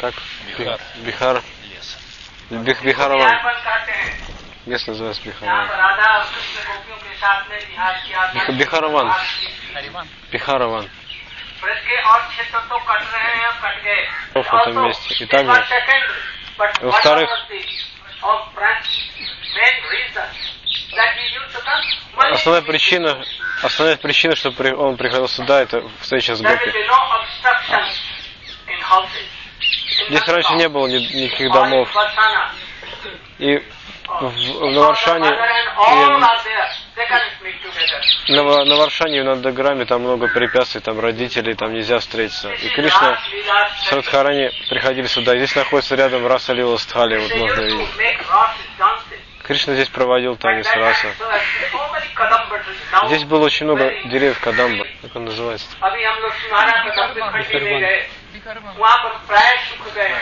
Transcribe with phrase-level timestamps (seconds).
[0.00, 0.14] Как?
[0.46, 0.80] Бихар.
[0.96, 1.42] Бихар.
[1.64, 1.98] Лес.
[2.50, 3.38] Бих, Бихарован.
[4.66, 5.68] Лес называется Бихарован.
[8.34, 9.14] Бих, Бихарован.
[10.30, 10.90] Бихарован.
[14.34, 15.14] В этом месте.
[15.14, 15.64] И там же.
[16.80, 17.30] Во-вторых,
[22.32, 23.24] основная причина,
[23.62, 26.72] основная причина, что он приходил сюда, это встреча с Гопи.
[30.08, 31.88] Здесь раньше не было ни- никаких домов.
[33.38, 33.62] И
[34.06, 35.28] в, в Наваршане
[38.26, 42.50] и на, на Варшане и на Даграме там много препятствий, там родителей, там нельзя встретиться.
[42.52, 43.18] И Кришна
[43.88, 45.36] с Радхарани приходили сюда.
[45.36, 47.88] Здесь находится рядом Раса Лила Стхали, вот можно видеть.
[49.42, 51.08] Кришна здесь проводил танец Раса.
[53.08, 54.86] Здесь было очень много деревьев Кадамба.
[55.02, 55.66] Как он называется?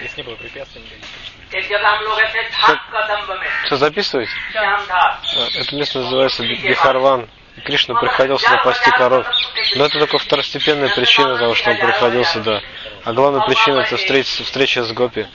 [0.00, 0.82] Здесь не было препятствий.
[2.60, 2.80] Что,
[3.64, 4.32] что записываете?
[4.54, 5.18] А,
[5.54, 7.28] это место называется Бихарван.
[7.64, 9.26] Кришна приходил сюда пасти коров.
[9.76, 12.60] Но это только второстепенная причина того, что он приходил сюда.
[13.04, 15.26] А главная причина это встреча, встреча с Гопи.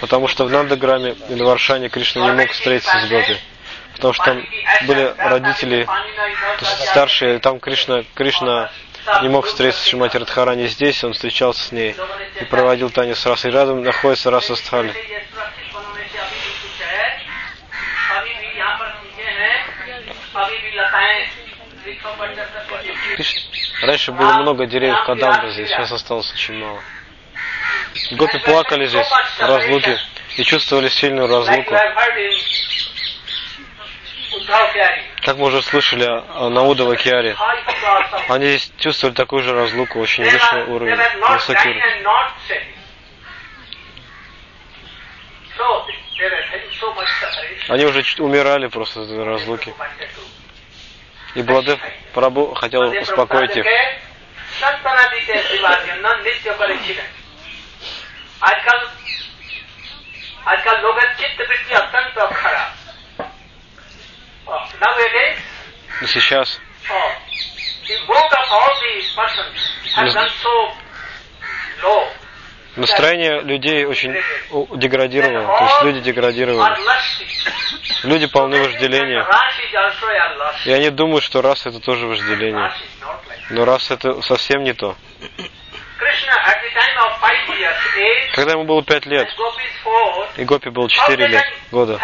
[0.00, 3.36] Потому что в Нандаграме и в Аршане Кришна не мог встретиться с Гопи.
[3.94, 4.46] Потому что там
[4.86, 5.88] были родители
[6.60, 8.70] старшие, там Кришна, Кришна
[9.22, 11.94] не мог встретиться с Шимати Радхарани здесь, он встречался с ней
[12.40, 13.50] и проводил танец с расой.
[13.50, 14.94] Рядом находится раса Стхали.
[23.82, 26.80] Раньше было много деревьев кадамбы здесь, сейчас осталось очень мало.
[28.12, 29.06] Гопи плакали здесь
[29.38, 29.98] разлуки
[30.36, 31.74] и чувствовали сильную разлуку.
[35.23, 39.53] Как мы уже слышали о Науда Вакиаре, high class of они здесь чувствовали такую же
[39.53, 41.91] разлуку, очень They высший were, they уровень, were not высокий dying уровень.
[41.97, 42.73] and not setting.
[45.57, 45.85] So
[46.19, 47.73] they were having so much separation.
[47.73, 49.69] Они уже ч- умирали просто от этой разлуки.
[49.77, 50.21] Wanted to
[51.35, 51.79] И Бладев
[52.13, 53.63] Прабу хотел They успокоить их.
[53.63, 53.99] के
[54.59, 56.99] संतना दीते शिवाजी न नित्य परीक्षित
[58.41, 58.87] आजकल
[60.47, 62.17] आजकल लोग चित्त वृत्ति अत्यंत
[70.42, 70.72] so
[71.82, 72.08] low.
[72.76, 74.14] настроение людей очень
[74.76, 76.76] деградировало, то есть люди деградировали.
[78.04, 79.26] Люди полны вожделения.
[80.64, 82.72] И они думают, что раса это тоже вожделение.
[83.50, 84.96] Но раса это совсем не то.
[88.34, 89.28] Когда ему было пять лет,
[90.36, 91.98] и Гопи было how четыре лет, года?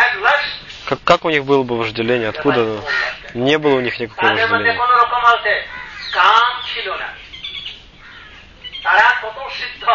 [0.90, 2.30] как, как у них было бы вожделение?
[2.30, 2.84] Откуда оно?
[3.34, 4.78] Не было у них никакого তাদের মধ্যে вожделения.
[4.82, 5.54] কোন রকম হতে
[6.18, 7.10] কাম ছিল না
[8.86, 9.86] তারা কত সিদ্ধ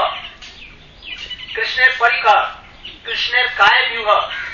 [1.55, 2.41] কৃষ্ণের পরিকর
[3.07, 4.09] কৃষ্ণের কায় বিহ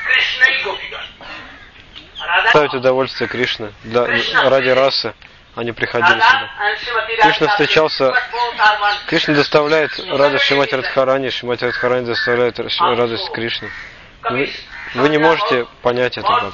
[0.06, 1.06] কৃষ্ণই গোপীগণ
[2.31, 4.03] রাধা Ставить удовольствие Кришны для,
[4.55, 5.09] ради расы.
[5.60, 6.49] Они приходили রাধা сюда.
[6.65, 8.97] and Srimati Кришна Radharani, встречался- but both are one.
[9.10, 13.69] Кришна доставляет радость Шимати Радхарани, Шимати Радхарани доставляет р- радость Кришне.
[14.95, 16.27] Вы не можете понять это.
[16.27, 16.53] Как.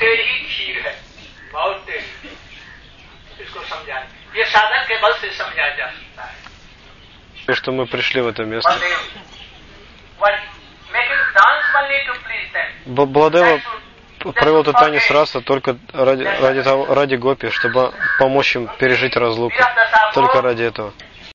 [7.45, 8.77] То, что мы пришли в это место.
[12.85, 13.61] Бладева
[14.33, 19.55] провел этот танец раса только ради, ради, того, ради Гопи, чтобы помочь им пережить разлуку.
[20.13, 20.93] Только ради этого.